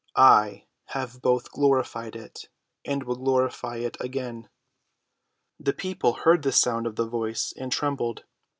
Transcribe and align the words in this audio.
"I 0.15 0.65
have 0.85 1.21
both 1.21 1.51
glorified 1.51 2.15
it, 2.15 2.49
and 2.83 3.03
will 3.03 3.17
glorify 3.17 3.75
it 3.77 3.97
again." 3.99 4.49
The 5.59 5.73
people 5.73 6.13
heard 6.25 6.41
the 6.41 6.51
sound 6.51 6.87
of 6.87 6.95
the 6.95 7.05
Voice 7.07 7.53
and 7.55 7.71
trembled. 7.71 8.23